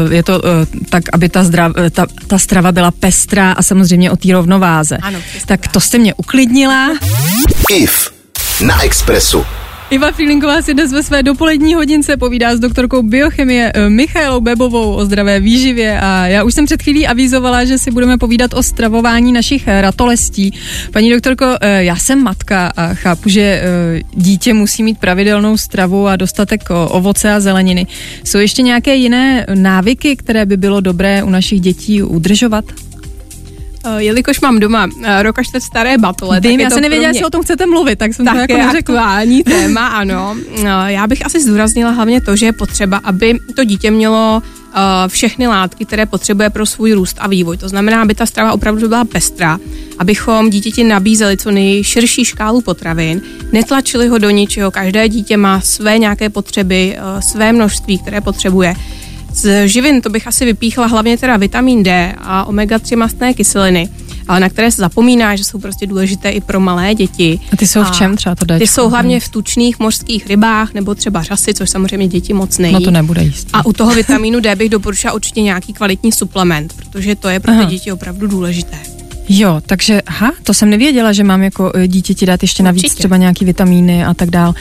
Uh, 0.06 0.12
je 0.12 0.22
to 0.22 0.38
uh, 0.38 0.44
tak, 0.90 1.02
aby 1.12 1.28
ta, 1.28 1.44
zdrav, 1.44 1.72
ta, 1.90 2.06
ta 2.26 2.38
strava 2.38 2.72
byla 2.72 2.90
pestrá 2.90 3.52
a 3.52 3.62
samozřejmě 3.62 4.10
o 4.10 4.16
té 4.16 4.32
rovnováze. 4.32 4.96
Ano, 4.96 5.18
tak 5.46 5.68
to 5.68 5.80
jste 5.80 5.98
mě 5.98 6.14
uklidnila. 6.14 6.98
IF 7.70 8.17
na 8.60 8.82
Expressu. 8.82 9.44
Iva 9.90 10.12
Filinková 10.12 10.62
si 10.62 10.74
dnes 10.74 10.92
ve 10.92 11.02
své 11.02 11.22
dopolední 11.22 11.74
hodince 11.74 12.16
povídá 12.16 12.56
s 12.56 12.60
doktorkou 12.60 13.02
biochemie 13.02 13.72
eh, 13.74 13.90
Michailou 13.90 14.40
Bebovou 14.40 14.94
o 14.94 15.04
zdravé 15.04 15.40
výživě 15.40 16.00
a 16.00 16.26
já 16.26 16.44
už 16.44 16.54
jsem 16.54 16.66
před 16.66 16.82
chvílí 16.82 17.06
avizovala, 17.06 17.64
že 17.64 17.78
si 17.78 17.90
budeme 17.90 18.18
povídat 18.18 18.54
o 18.54 18.62
stravování 18.62 19.32
našich 19.32 19.68
ratolestí. 19.68 20.54
Paní 20.92 21.10
doktorko, 21.10 21.46
eh, 21.60 21.84
já 21.84 21.96
jsem 21.96 22.22
matka 22.22 22.72
a 22.76 22.94
chápu, 22.94 23.28
že 23.28 23.40
eh, 23.40 23.62
dítě 24.14 24.54
musí 24.54 24.82
mít 24.82 24.98
pravidelnou 24.98 25.56
stravu 25.56 26.06
a 26.06 26.16
dostatek 26.16 26.68
ovoce 26.88 27.32
a 27.32 27.40
zeleniny. 27.40 27.86
Jsou 28.24 28.38
ještě 28.38 28.62
nějaké 28.62 28.94
jiné 28.94 29.46
návyky, 29.54 30.16
které 30.16 30.46
by 30.46 30.56
bylo 30.56 30.80
dobré 30.80 31.22
u 31.22 31.30
našich 31.30 31.60
dětí 31.60 32.02
udržovat? 32.02 32.64
Uh, 33.94 33.98
jelikož 33.98 34.40
mám 34.40 34.60
doma 34.60 34.86
uh, 34.86 35.22
rok 35.22 35.38
až 35.38 35.46
staré 35.58 35.98
batole, 35.98 36.40
Vím, 36.40 36.52
tak 36.52 36.60
já 36.60 36.70
se 36.70 36.80
nevěděla, 36.80 37.08
jestli 37.08 37.24
o 37.24 37.30
tom 37.30 37.42
chcete 37.42 37.66
mluvit, 37.66 37.98
tak 37.98 38.14
jsem 38.14 38.24
tak 38.24 38.34
to 38.34 38.56
jako 38.56 38.78
aktuální 38.78 39.42
téma, 39.42 39.86
ano. 39.86 40.36
Uh, 40.58 40.64
já 40.86 41.06
bych 41.06 41.26
asi 41.26 41.40
zdůraznila 41.40 41.90
hlavně 41.90 42.20
to, 42.20 42.36
že 42.36 42.46
je 42.46 42.52
potřeba, 42.52 43.00
aby 43.04 43.38
to 43.56 43.64
dítě 43.64 43.90
mělo 43.90 44.42
všechny 45.08 45.46
látky, 45.46 45.84
které 45.84 46.06
potřebuje 46.06 46.50
pro 46.50 46.66
svůj 46.66 46.92
růst 46.92 47.16
a 47.20 47.28
vývoj. 47.28 47.56
To 47.56 47.68
znamená, 47.68 48.02
aby 48.02 48.14
ta 48.14 48.26
strava 48.26 48.52
opravdu 48.52 48.88
byla 48.88 49.04
pestrá, 49.04 49.58
abychom 49.98 50.50
dítěti 50.50 50.84
nabízeli 50.84 51.36
co 51.36 51.50
nejširší 51.50 52.24
škálu 52.24 52.60
potravin, 52.60 53.20
netlačili 53.52 54.08
ho 54.08 54.18
do 54.18 54.30
ničeho. 54.30 54.70
Každé 54.70 55.08
dítě 55.08 55.36
má 55.36 55.60
své 55.60 55.98
nějaké 55.98 56.30
potřeby, 56.30 56.96
své 57.20 57.52
množství, 57.52 57.98
které 57.98 58.20
potřebuje. 58.20 58.74
Z 59.38 59.68
živin 59.68 60.00
to 60.00 60.10
bych 60.10 60.26
asi 60.26 60.44
vypíchla 60.44 60.86
hlavně 60.86 61.18
teda 61.18 61.36
vitamin 61.36 61.82
D 61.82 62.14
a 62.18 62.44
omega-3 62.48 62.96
mastné 62.96 63.34
kyseliny, 63.34 63.88
ale 64.28 64.40
na 64.40 64.48
které 64.48 64.70
se 64.70 64.82
zapomíná, 64.82 65.36
že 65.36 65.44
jsou 65.44 65.58
prostě 65.58 65.86
důležité 65.86 66.30
i 66.30 66.40
pro 66.40 66.60
malé 66.60 66.94
děti. 66.94 67.40
A 67.52 67.56
ty 67.56 67.66
jsou 67.66 67.84
v 67.84 67.90
čem 67.90 68.16
třeba 68.16 68.34
to 68.34 68.44
Ty 68.58 68.66
jsou 68.66 68.88
hlavně 68.88 69.20
v 69.20 69.28
tučných 69.28 69.78
mořských 69.78 70.26
rybách 70.26 70.74
nebo 70.74 70.94
třeba 70.94 71.22
řasy, 71.22 71.54
což 71.54 71.70
samozřejmě 71.70 72.08
děti 72.08 72.32
moc 72.32 72.58
nejí. 72.58 72.74
No 72.74 72.80
to 72.80 72.90
nebude 72.90 73.22
jíst. 73.22 73.48
A 73.52 73.66
u 73.66 73.72
toho 73.72 73.94
vitamínu 73.94 74.40
D 74.40 74.56
bych 74.56 74.68
doporučila 74.68 75.12
určitě 75.12 75.42
nějaký 75.42 75.72
kvalitní 75.72 76.12
suplement, 76.12 76.72
protože 76.72 77.14
to 77.14 77.28
je 77.28 77.40
pro 77.40 77.52
ty 77.52 77.66
děti 77.66 77.92
opravdu 77.92 78.26
důležité. 78.26 78.78
Jo, 79.28 79.60
takže, 79.66 80.02
aha, 80.06 80.32
to 80.42 80.54
jsem 80.54 80.70
nevěděla, 80.70 81.12
že 81.12 81.24
mám 81.24 81.42
jako 81.42 81.72
eh, 81.74 81.88
dítěti 81.88 82.26
dát 82.26 82.42
ještě 82.42 82.62
navíc 82.62 82.84
Určitě. 82.84 82.98
třeba 82.98 83.16
nějaký 83.16 83.44
vitamíny 83.44 84.04
a 84.04 84.14
tak 84.14 84.30
dál. 84.30 84.48
Uh, 84.48 84.54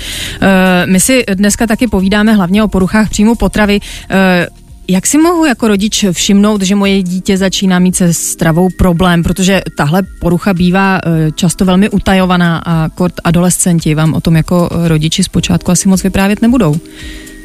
my 0.86 1.00
si 1.00 1.24
dneska 1.34 1.68
taky 1.68 1.88
povídáme 1.88 2.34
hlavně 2.34 2.64
o 2.64 2.68
poruchách 2.68 3.10
příjmu 3.10 3.36
potravy. 3.36 3.80
Uh, 3.80 4.57
jak 4.90 5.08
si 5.08 5.18
mohu 5.18 5.46
jako 5.46 5.68
rodič 5.68 6.06
všimnout, 6.12 6.62
že 6.62 6.76
moje 6.76 7.04
dítě 7.04 7.38
začíná 7.38 7.80
mít 7.80 7.96
se 7.96 8.14
stravou 8.14 8.70
problém, 8.70 9.24
protože 9.24 9.62
tahle 9.76 10.04
porucha 10.04 10.54
bývá 10.54 11.00
často 11.36 11.66
velmi 11.66 11.90
utajovaná 11.90 12.62
a 12.66 12.90
kort 12.90 13.14
adolescenti 13.24 13.96
vám 13.96 14.14
o 14.14 14.22
tom 14.22 14.36
jako 14.36 14.70
rodiči 14.88 15.24
zpočátku 15.24 15.72
asi 15.72 15.90
moc 15.90 16.04
vyprávět 16.04 16.42
nebudou. 16.42 16.76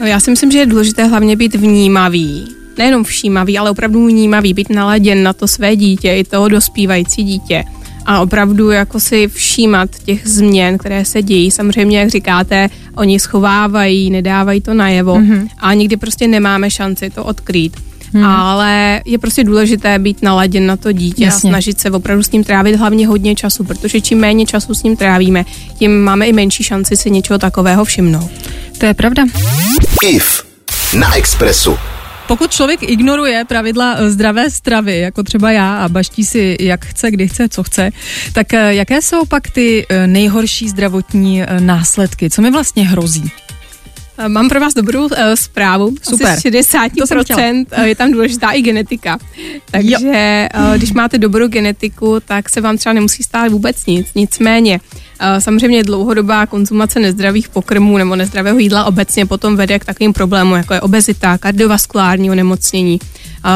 Já 0.04 0.20
si 0.20 0.30
myslím, 0.30 0.50
že 0.50 0.58
je 0.58 0.66
důležité 0.66 1.04
hlavně 1.04 1.36
být 1.36 1.54
vnímavý. 1.54 2.44
Nejenom 2.78 3.04
všímavý, 3.04 3.58
ale 3.58 3.70
opravdu 3.70 4.06
vnímavý, 4.06 4.54
být 4.54 4.70
naladěn 4.70 5.22
na 5.22 5.32
to 5.32 5.48
své 5.48 5.76
dítě, 5.76 6.14
i 6.14 6.24
toho 6.24 6.48
dospívající 6.48 7.24
dítě 7.24 7.64
a 8.06 8.20
opravdu 8.20 8.70
jako 8.70 9.00
si 9.00 9.28
všímat 9.28 9.90
těch 10.04 10.28
změn, 10.28 10.78
které 10.78 11.04
se 11.04 11.22
dějí. 11.22 11.50
Samozřejmě, 11.50 11.98
jak 11.98 12.10
říkáte, 12.10 12.68
oni 12.96 13.20
schovávají, 13.20 14.10
nedávají 14.10 14.60
to 14.60 14.74
najevo 14.74 15.14
mm-hmm. 15.14 15.48
a 15.58 15.74
nikdy 15.74 15.96
prostě 15.96 16.28
nemáme 16.28 16.70
šanci 16.70 17.10
to 17.10 17.24
odkrýt. 17.24 17.76
Hmm. 18.14 18.24
Ale 18.24 19.00
je 19.04 19.18
prostě 19.18 19.44
důležité 19.44 19.98
být 19.98 20.22
naladěn 20.22 20.66
na 20.66 20.76
to 20.76 20.92
dítě 20.92 21.24
Jasně. 21.24 21.48
a 21.48 21.50
snažit 21.50 21.80
se 21.80 21.90
opravdu 21.90 22.22
s 22.22 22.30
ním 22.30 22.44
trávit 22.44 22.76
hlavně 22.76 23.06
hodně 23.06 23.34
času, 23.34 23.64
protože 23.64 24.00
čím 24.00 24.18
méně 24.18 24.46
času 24.46 24.74
s 24.74 24.82
ním 24.82 24.96
trávíme, 24.96 25.44
tím 25.78 26.04
máme 26.04 26.26
i 26.26 26.32
menší 26.32 26.64
šanci 26.64 26.96
si 26.96 27.10
něčeho 27.10 27.38
takového 27.38 27.84
všimnout. 27.84 28.30
To 28.78 28.86
je 28.86 28.94
pravda. 28.94 29.24
IF 30.02 30.44
na 30.98 31.16
Expressu. 31.16 31.76
Pokud 32.26 32.50
člověk 32.50 32.82
ignoruje 32.82 33.44
pravidla 33.44 33.94
eh, 33.98 34.10
zdravé 34.10 34.50
stravy, 34.50 34.98
jako 34.98 35.22
třeba 35.22 35.50
já, 35.50 35.84
a 35.84 35.88
baští 35.88 36.24
si, 36.24 36.56
jak 36.60 36.84
chce, 36.84 37.10
kdy 37.10 37.28
chce, 37.28 37.48
co 37.48 37.62
chce, 37.62 37.90
tak 38.32 38.54
eh, 38.54 38.74
jaké 38.74 39.02
jsou 39.02 39.26
pak 39.26 39.50
ty 39.50 39.86
eh, 39.88 40.06
nejhorší 40.06 40.68
zdravotní 40.68 41.42
následky? 41.58 42.30
Co 42.30 42.42
mi 42.42 42.50
vlastně 42.50 42.88
hrozí? 42.88 43.30
Mám 44.28 44.48
pro 44.48 44.60
vás 44.60 44.74
dobrou 44.74 45.04
uh, 45.04 45.10
zprávu. 45.34 45.94
Super. 46.02 46.26
Asi 46.26 46.50
60% 46.50 47.84
je 47.84 47.94
tam 47.94 48.12
důležitá 48.12 48.50
i 48.50 48.62
genetika. 48.62 49.18
Takže 49.70 50.48
uh, 50.58 50.76
když 50.76 50.92
máte 50.92 51.18
dobrou 51.18 51.48
genetiku, 51.48 52.20
tak 52.24 52.48
se 52.48 52.60
vám 52.60 52.76
třeba 52.76 52.92
nemusí 52.92 53.22
stát 53.22 53.52
vůbec 53.52 53.86
nic. 53.86 54.06
Nicméně 54.14 54.80
Samozřejmě 55.38 55.84
dlouhodobá 55.84 56.46
konzumace 56.46 57.00
nezdravých 57.00 57.48
pokrmů 57.48 57.98
nebo 57.98 58.16
nezdravého 58.16 58.58
jídla 58.58 58.84
obecně 58.84 59.26
potom 59.26 59.56
vede 59.56 59.78
k 59.78 59.84
takovým 59.84 60.12
problémům, 60.12 60.56
jako 60.56 60.74
je 60.74 60.80
obezita, 60.80 61.38
kardiovaskulární 61.38 62.30
onemocnění, 62.30 62.98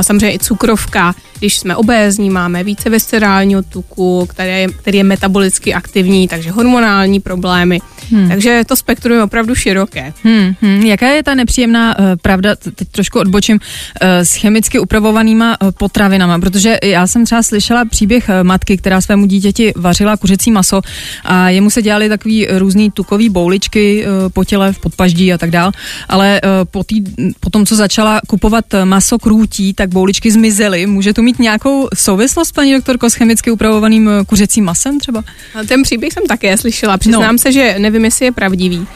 samozřejmě 0.01 0.35
i 0.35 0.39
cukrovka, 0.39 1.15
když 1.39 1.59
jsme 1.59 1.77
obézní, 1.77 2.31
máme 2.31 2.65
více 2.65 2.91
viscerálního 2.91 3.63
tuku, 3.63 4.27
který, 4.27 4.73
který 4.79 4.99
je 4.99 5.05
metabolicky 5.05 5.75
aktivní, 5.75 6.29
takže 6.29 6.51
hormonální 6.51 7.21
problémy. 7.21 7.81
Hmm. 8.11 8.29
Takže 8.29 8.63
to 8.67 8.77
spektrum 8.77 9.17
je 9.17 9.23
opravdu 9.23 9.55
široké. 9.55 10.13
Hmm, 10.25 10.55
hmm. 10.61 10.83
Jaká 10.83 11.09
je 11.09 11.23
ta 11.23 11.35
nepříjemná 11.35 11.99
uh, 11.99 12.05
pravda, 12.23 12.57
teď 12.57 12.89
trošku 12.89 13.19
odbočím, 13.19 13.57
uh, 14.03 14.09
s 14.09 14.35
chemicky 14.35 14.79
upravovanýma 14.79 15.61
uh, 15.63 15.71
potravinama? 15.71 16.39
Protože 16.39 16.79
já 16.83 17.07
jsem 17.07 17.25
třeba 17.25 17.43
slyšela 17.43 17.85
příběh 17.85 18.29
uh, 18.29 18.47
matky, 18.47 18.77
která 18.77 19.01
svému 19.01 19.27
dítěti 19.27 19.73
vařila 19.77 20.17
kuřecí 20.17 20.51
maso 20.51 20.81
a 21.25 21.49
jemu 21.49 21.71
se 21.71 21.83
dělali 21.83 22.09
takový 22.09 22.47
různý 22.51 22.91
tukový 22.91 23.29
bouličky 23.29 24.07
uh, 24.07 24.29
po 24.33 24.45
těle, 24.45 24.73
v 24.73 24.79
podpaždí 24.79 25.33
a 25.33 25.39
tak 25.39 25.51
dál, 25.51 25.73
ale 26.09 26.41
uh, 26.45 26.51
po, 26.71 26.85
tý, 26.85 27.03
po 27.41 27.51
tom, 27.51 27.67
co 27.67 27.77
začala 27.77 28.21
kupovat 28.27 28.65
maso 28.85 29.19
krůtí, 29.19 29.75
tak 29.77 29.89
bouličky 29.89 30.31
zmizely. 30.31 30.87
Může 30.87 31.13
to 31.13 31.23
mít 31.23 31.39
nějakou 31.39 31.89
souvislost, 31.95 32.53
paní 32.53 32.73
doktorko, 32.73 33.11
s 33.11 33.15
chemicky 33.15 33.51
upravovaným 33.51 34.09
eh, 34.09 34.25
kuřecím 34.25 34.65
masem 34.65 35.01
třeba? 35.01 35.25
Ten 35.69 35.83
příběh 35.83 36.13
jsem 36.13 36.27
také 36.27 36.57
slyšela. 36.57 36.99
Přiznám 36.99 37.35
no. 37.35 37.39
se, 37.39 37.53
že 37.53 37.75
nevím, 37.79 38.05
jestli 38.05 38.25
je 38.25 38.33
pravdivý. 38.33 38.79
Uh, 38.79 38.87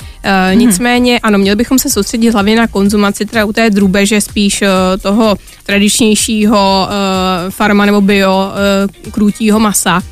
hmm. 0.50 0.58
Nicméně, 0.58 1.18
ano, 1.18 1.38
měli 1.38 1.56
bychom 1.56 1.78
se 1.78 1.90
soustředit 1.90 2.30
hlavně 2.30 2.56
na 2.56 2.66
konzumaci 2.66 3.26
teda 3.26 3.44
u 3.44 3.52
té 3.52 3.70
drůbeže 3.70 4.20
spíš 4.20 4.62
uh, 4.62 4.68
toho 5.02 5.37
tradičnějšího 5.66 6.88
uh, 6.88 7.50
farma 7.50 7.87
nebo 7.87 8.00
bio 8.00 8.52
uh, 9.04 9.10
krůtího 9.10 9.60
masa. 9.60 10.02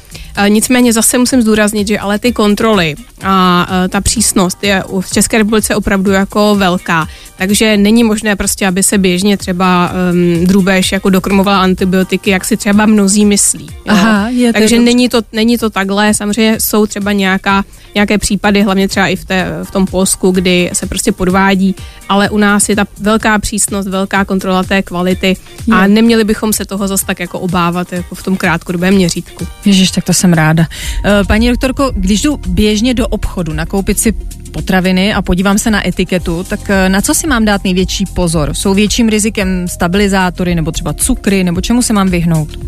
Nicméně 0.49 0.92
zase 0.92 1.18
musím 1.18 1.42
zdůraznit, 1.42 1.88
že 1.88 1.99
ale 1.99 2.18
ty 2.18 2.33
kontroly 2.33 2.95
a 3.23 3.66
ta 3.88 4.00
přísnost 4.00 4.64
je 4.64 4.83
v 5.00 5.11
České 5.11 5.38
republice 5.38 5.75
opravdu 5.75 6.11
jako 6.11 6.54
velká. 6.54 7.09
Takže 7.37 7.76
není 7.76 8.04
možné 8.04 8.37
prostě, 8.37 8.66
aby 8.66 8.83
se 8.83 8.99
běžně 8.99 9.37
třeba 9.37 9.92
um, 10.12 10.47
drůbež 10.47 10.92
jako 10.92 11.11
dokrmovala 11.11 11.62
antibiotiky, 11.62 12.30
jak 12.30 12.45
si 12.45 12.57
třeba 12.57 12.87
mnozí 12.87 13.25
myslí. 13.25 13.66
Jo? 13.71 13.75
Aha, 13.87 14.28
je 14.28 14.52
Takže 14.52 14.76
to 14.76 14.83
není 14.83 15.09
to, 15.09 15.21
není 15.33 15.59
to 15.59 15.71
takhle. 15.71 16.14
Samozřejmě 16.14 16.57
jsou 16.61 16.87
třeba 16.87 17.12
nějaká, 17.12 17.64
nějaké 17.95 18.18
případy, 18.18 18.62
hlavně 18.62 18.88
třeba 18.88 19.07
i 19.07 19.16
v, 19.16 19.25
té, 19.25 19.47
v 19.64 19.71
tom 19.71 19.87
Polsku, 19.87 20.30
kdy 20.30 20.71
se 20.73 20.87
prostě 20.87 21.12
podvádí, 21.12 21.75
ale 22.09 22.31
u 22.31 22.38
nás 22.38 22.69
je 22.69 22.77
ta 22.77 22.85
velká 23.00 23.38
přísnost, 23.38 23.88
velká 23.88 24.25
kontrola 24.25 24.62
té 24.62 24.83
kvality 24.83 25.37
a 25.73 25.87
neměli 25.87 26.25
bychom 26.25 26.53
se 26.53 26.65
toho 26.65 26.88
zase 26.88 27.07
tak 27.07 27.21
jako 27.21 27.38
obávat 27.38 27.93
jako 27.93 28.15
v 28.15 28.23
tom 28.23 28.37
krátkodobém 28.37 28.95
měřítku. 28.95 29.47
Ježiš, 29.65 29.91
tak 29.91 30.05
to 30.05 30.15
jsem 30.15 30.33
ráda. 30.33 30.67
Eh, 31.05 31.25
paní 31.27 31.49
doktorko, 31.49 31.93
když 31.95 32.23
jdu 32.23 32.41
běžně 32.47 32.95
do 32.95 33.09
obchodu 33.09 33.53
nakoupit 33.53 33.99
si 33.99 34.12
potraviny 34.53 35.15
a 35.15 35.23
podívám 35.23 35.59
se 35.59 35.71
na 35.71 35.88
etiketu, 35.88 36.45
tak 36.49 36.71
eh, 36.71 36.88
na 36.88 37.00
co 37.00 37.15
si 37.15 37.27
mám 37.27 37.45
dát 37.45 37.65
největší 37.65 38.05
pozor? 38.15 38.55
Jsou 38.55 38.75
větším 38.75 39.09
rizikem 39.09 39.69
stabilizátory 39.69 40.55
nebo 40.55 40.73
třeba 40.73 40.93
cukry, 40.93 41.45
nebo 41.45 41.61
čemu 41.61 41.83
se 41.83 41.93
mám 41.93 42.09
vyhnout? 42.09 42.59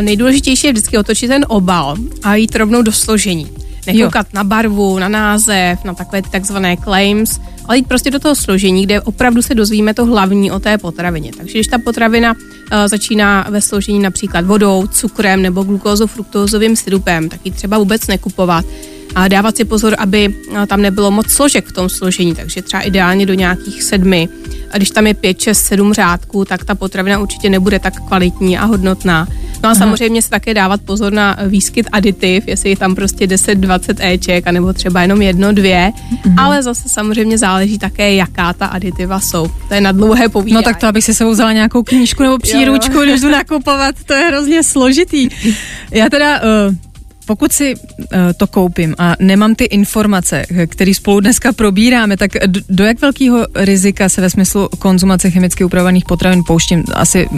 Nejdůležitější 0.00 0.66
je 0.66 0.72
vždycky 0.72 0.98
otočit 0.98 1.28
ten 1.28 1.44
obal 1.48 1.96
a 2.22 2.34
jít 2.34 2.56
rovnou 2.56 2.82
do 2.82 2.92
složení. 2.92 3.63
Nekoukat 3.86 4.26
jo. 4.26 4.30
na 4.34 4.44
barvu, 4.44 4.98
na 4.98 5.08
název, 5.08 5.84
na 5.84 5.94
takové 5.94 6.22
takzvané 6.22 6.76
claims, 6.76 7.40
ale 7.64 7.76
jít 7.76 7.88
prostě 7.88 8.10
do 8.10 8.18
toho 8.18 8.34
složení, 8.34 8.82
kde 8.82 9.00
opravdu 9.00 9.42
se 9.42 9.54
dozvíme 9.54 9.94
to 9.94 10.04
hlavní 10.04 10.50
o 10.50 10.60
té 10.60 10.78
potravině. 10.78 11.30
Takže 11.36 11.52
když 11.52 11.66
ta 11.66 11.78
potravina 11.78 12.32
uh, 12.32 12.86
začíná 12.86 13.46
ve 13.50 13.60
složení 13.60 13.98
například 13.98 14.44
vodou, 14.44 14.86
cukrem 14.86 15.42
nebo 15.42 15.62
glukózo-fruktózovým 15.62 16.76
syrupem, 16.76 17.28
tak 17.28 17.40
ji 17.44 17.52
třeba 17.52 17.78
vůbec 17.78 18.06
nekupovat 18.06 18.64
dávat 19.28 19.56
si 19.56 19.64
pozor, 19.64 19.94
aby 19.98 20.34
tam 20.66 20.82
nebylo 20.82 21.10
moc 21.10 21.30
složek 21.30 21.66
v 21.66 21.72
tom 21.72 21.88
složení, 21.88 22.34
takže 22.34 22.62
třeba 22.62 22.82
ideálně 22.82 23.26
do 23.26 23.34
nějakých 23.34 23.82
sedmi. 23.82 24.28
A 24.70 24.76
když 24.76 24.90
tam 24.90 25.06
je 25.06 25.14
pět, 25.14 25.40
šest, 25.40 25.62
sedm 25.62 25.92
řádků, 25.92 26.44
tak 26.44 26.64
ta 26.64 26.74
potravina 26.74 27.18
určitě 27.18 27.50
nebude 27.50 27.78
tak 27.78 28.00
kvalitní 28.00 28.58
a 28.58 28.64
hodnotná. 28.64 29.26
No 29.62 29.68
a 29.68 29.72
Aha. 29.72 29.74
samozřejmě 29.74 30.22
se 30.22 30.30
také 30.30 30.54
dávat 30.54 30.80
pozor 30.80 31.12
na 31.12 31.36
výskyt 31.46 31.86
aditiv, 31.92 32.44
jestli 32.46 32.70
je 32.70 32.76
tam 32.76 32.94
prostě 32.94 33.26
10-20 33.26 33.94
Eček, 34.00 34.46
anebo 34.46 34.72
třeba 34.72 35.02
jenom 35.02 35.22
jedno, 35.22 35.52
dvě, 35.52 35.92
mhm. 36.24 36.38
ale 36.38 36.62
zase 36.62 36.88
samozřejmě 36.88 37.38
záleží 37.38 37.78
také, 37.78 38.14
jaká 38.14 38.52
ta 38.52 38.66
aditiva 38.66 39.20
jsou. 39.20 39.50
To 39.68 39.74
je 39.74 39.80
na 39.80 39.92
dlouhé 39.92 40.28
povídání. 40.28 40.54
No 40.54 40.62
tak 40.62 40.80
to, 40.80 40.86
abych 40.86 41.04
si 41.04 41.14
sebou 41.14 41.30
vzala 41.30 41.52
nějakou 41.52 41.82
knížku 41.82 42.22
nebo 42.22 42.38
příručku, 42.38 43.00
když 43.00 43.20
jdu 43.20 43.30
nakupovat, 43.30 43.94
to 44.06 44.14
je 44.14 44.24
hrozně 44.24 44.62
složitý. 44.62 45.28
Já 45.90 46.10
teda 46.10 46.40
uh, 46.40 46.74
pokud 47.26 47.52
si 47.52 47.74
uh, 47.74 48.04
to 48.36 48.46
koupím 48.46 48.94
a 48.98 49.16
nemám 49.20 49.54
ty 49.54 49.64
informace, 49.64 50.44
které 50.66 50.94
spolu 50.94 51.20
dneska 51.20 51.52
probíráme, 51.52 52.16
tak 52.16 52.30
do 52.68 52.84
jak 52.84 53.00
velkého 53.00 53.46
rizika 53.54 54.08
se 54.08 54.20
ve 54.20 54.30
smyslu 54.30 54.68
konzumace 54.78 55.30
chemicky 55.30 55.64
upravovaných 55.64 56.04
potravin 56.04 56.42
pouštím? 56.46 56.84
Asi 56.94 57.28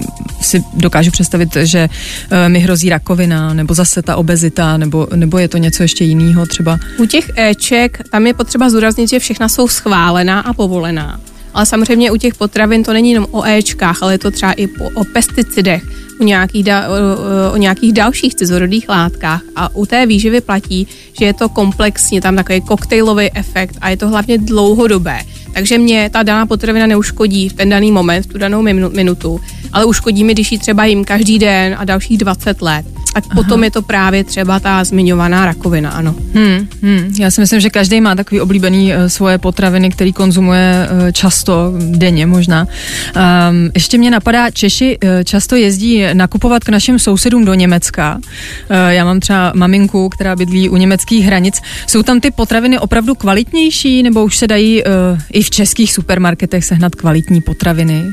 si 0.40 0.64
dokážu 0.74 1.10
představit, 1.10 1.56
že 1.62 1.88
uh, 1.88 2.48
mi 2.48 2.58
hrozí 2.58 2.88
rakovina, 2.88 3.54
nebo 3.54 3.74
zase 3.74 4.02
ta 4.02 4.16
obezita, 4.16 4.76
nebo, 4.76 5.08
nebo 5.14 5.38
je 5.38 5.48
to 5.48 5.58
něco 5.58 5.82
ještě 5.82 6.04
jiného 6.04 6.46
třeba? 6.46 6.78
U 6.98 7.06
těch 7.06 7.30
Eček 7.36 8.02
tam 8.10 8.26
je 8.26 8.34
potřeba 8.34 8.70
zúraznit, 8.70 9.10
že 9.10 9.18
všechna 9.18 9.48
jsou 9.48 9.68
schválená 9.68 10.40
a 10.40 10.52
povolená. 10.52 11.20
Ale 11.54 11.66
samozřejmě 11.66 12.10
u 12.10 12.16
těch 12.16 12.34
potravin 12.34 12.84
to 12.84 12.92
není 12.92 13.10
jenom 13.10 13.26
o 13.30 13.44
Ečkách, 13.44 14.02
ale 14.02 14.14
je 14.14 14.18
to 14.18 14.30
třeba 14.30 14.52
i 14.52 14.68
o 14.94 15.04
pesticidech 15.04 15.82
u 16.20 16.24
nějakých, 16.24 16.64
da, 16.64 16.88
o, 16.88 17.52
o 17.52 17.56
nějakých 17.56 17.92
dalších 17.92 18.34
cizorodých 18.34 18.88
látkách 18.88 19.42
a 19.56 19.76
u 19.76 19.86
té 19.86 20.06
výživy 20.06 20.40
platí, 20.40 20.88
že 21.18 21.24
je 21.24 21.34
to 21.34 21.48
komplexně, 21.48 22.20
tam 22.20 22.36
takový 22.36 22.60
koktejlový 22.60 23.30
efekt 23.34 23.76
a 23.80 23.88
je 23.88 23.96
to 23.96 24.08
hlavně 24.08 24.38
dlouhodobé. 24.38 25.20
Takže 25.56 25.78
mě 25.78 26.10
ta 26.12 26.22
daná 26.22 26.46
potravina 26.46 26.86
neuškodí 26.86 27.48
v 27.48 27.52
ten 27.52 27.68
daný 27.68 27.92
moment, 27.92 28.22
v 28.22 28.26
tu 28.26 28.38
danou 28.38 28.62
minutu, 28.88 29.40
ale 29.72 29.84
uškodí 29.84 30.24
mi, 30.24 30.32
když 30.32 30.52
ji 30.52 30.58
třeba 30.58 30.84
jim 30.84 31.04
každý 31.04 31.38
den 31.38 31.76
a 31.78 31.84
dalších 31.84 32.18
20 32.18 32.62
let 32.62 32.86
tak 33.16 33.24
Aha. 33.30 33.42
potom 33.42 33.64
je 33.64 33.70
to 33.70 33.82
právě 33.82 34.24
třeba 34.24 34.60
ta 34.60 34.84
zmiňovaná 34.84 35.46
rakovina, 35.46 35.90
ano. 35.90 36.14
Hmm, 36.34 36.68
hmm. 36.82 37.14
Já 37.18 37.30
si 37.30 37.40
myslím, 37.40 37.60
že 37.60 37.70
každý 37.70 38.00
má 38.00 38.14
takový 38.14 38.40
oblíbený 38.40 38.92
uh, 38.92 39.06
svoje 39.06 39.38
potraviny, 39.38 39.90
který 39.90 40.12
konzumuje 40.12 40.88
uh, 40.90 41.12
často, 41.12 41.72
denně 41.78 42.26
možná. 42.26 42.66
Um, 42.66 43.70
ještě 43.74 43.98
mě 43.98 44.10
napadá, 44.10 44.50
Češi 44.50 44.98
uh, 45.04 45.10
často 45.24 45.56
jezdí 45.56 46.04
nakupovat 46.12 46.64
k 46.64 46.68
našim 46.68 46.98
sousedům 46.98 47.44
do 47.44 47.54
Německa. 47.54 48.16
Uh, 48.16 48.76
já 48.88 49.04
mám 49.04 49.20
třeba 49.20 49.52
maminku, 49.54 50.08
která 50.08 50.36
bydlí 50.36 50.68
u 50.68 50.76
německých 50.76 51.26
hranic. 51.26 51.60
Jsou 51.86 52.02
tam 52.02 52.20
ty 52.20 52.30
potraviny 52.30 52.78
opravdu 52.78 53.14
kvalitnější, 53.14 54.02
nebo 54.02 54.24
už 54.24 54.36
se 54.36 54.46
dají 54.46 54.82
uh, 54.84 54.90
i 55.32 55.42
v 55.46 55.50
českých 55.50 55.92
supermarketech 55.92 56.64
sehnat 56.64 56.94
kvalitní 56.94 57.40
potraviny? 57.40 58.04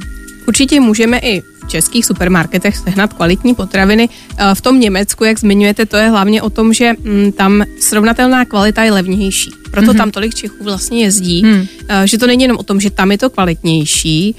Určitě 0.48 0.80
můžeme 0.80 1.18
i 1.18 1.42
v 1.42 1.68
českých 1.68 2.06
supermarketech 2.06 2.78
sehnat 2.78 3.14
kvalitní 3.14 3.56
potraviny. 3.56 4.10
Eh, 4.38 4.56
v 4.56 4.62
tom 4.62 4.80
Německu, 4.80 5.24
jak 5.24 5.40
zmiňujete, 5.40 5.86
to 5.86 5.98
je 5.98 6.10
hlavně 6.10 6.42
o 6.42 6.50
tom, 6.50 6.74
že 6.74 6.94
mm, 7.00 7.32
tam 7.32 7.64
srovnatelná 7.80 8.46
kvalita 8.46 8.84
je 8.84 8.92
levnější. 8.92 9.52
Proto 9.72 9.92
mm-hmm. 9.92 9.98
tam 9.98 10.12
tolik 10.12 10.36
Čechů 10.36 10.64
vlastně 10.64 11.04
jezdí, 11.04 11.44
mm. 11.46 11.66
že 12.06 12.18
to 12.18 12.28
není 12.28 12.44
jenom 12.44 12.58
o 12.58 12.64
tom, 12.64 12.80
že 12.80 12.90
tam 12.90 13.12
je 13.12 13.18
to 13.18 13.30
kvalitnější, 13.30 14.36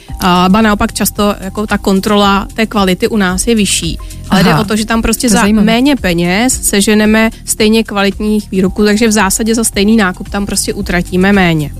ba 0.48 0.60
naopak 0.62 0.92
často 0.92 1.34
jako 1.40 1.66
ta 1.66 1.78
kontrola 1.78 2.46
té 2.54 2.66
kvality 2.66 3.08
u 3.08 3.16
nás 3.16 3.46
je 3.46 3.54
vyšší. 3.54 3.98
Ale 4.30 4.40
Aha, 4.40 4.52
jde 4.52 4.60
o 4.60 4.64
to, 4.64 4.76
že 4.76 4.86
tam 4.86 5.02
prostě 5.02 5.28
za 5.28 5.40
zajímavé. 5.40 5.66
méně 5.66 5.96
peněz 5.96 6.62
seženeme 6.62 7.30
stejně 7.44 7.84
kvalitních 7.84 8.50
výrobků, 8.50 8.84
takže 8.84 9.08
v 9.08 9.12
zásadě 9.12 9.54
za 9.54 9.64
stejný 9.64 9.96
nákup 9.96 10.28
tam 10.28 10.46
prostě 10.46 10.74
utratíme 10.74 11.32
méně. 11.32 11.74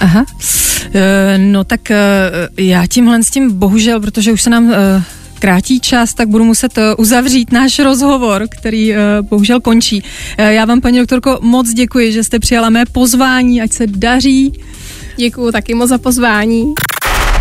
Aha. 0.00 0.24
E, 0.94 1.38
no 1.38 1.64
tak 1.64 1.90
e, 1.90 1.96
já 2.56 2.86
tímhle 2.86 3.22
s 3.22 3.30
tím 3.30 3.52
bohužel, 3.52 4.00
protože 4.00 4.32
už 4.32 4.42
se 4.42 4.50
nám 4.50 4.72
e, 4.72 5.02
krátí 5.38 5.80
čas, 5.80 6.14
tak 6.14 6.28
budu 6.28 6.44
muset 6.44 6.78
uzavřít 6.98 7.52
náš 7.52 7.78
rozhovor, 7.78 8.46
který 8.50 8.94
bohužel 9.20 9.60
končí. 9.60 10.02
Já 10.38 10.64
vám, 10.64 10.80
paní 10.80 10.98
doktorko, 10.98 11.38
moc 11.42 11.70
děkuji, 11.70 12.12
že 12.12 12.24
jste 12.24 12.38
přijala 12.38 12.70
mé 12.70 12.84
pozvání, 12.92 13.62
ať 13.62 13.72
se 13.72 13.86
daří. 13.86 14.52
Děkuji 15.16 15.52
taky 15.52 15.74
moc 15.74 15.88
za 15.88 15.98
pozvání. 15.98 16.74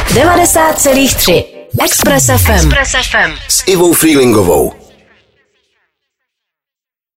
90,3 0.07 1.43
Express 1.85 2.25
FM. 2.25 2.51
Express 2.51 2.91
FM. 2.91 3.31
S 3.47 3.63
Ivou 3.67 3.93
Freelingovou. 3.93 4.82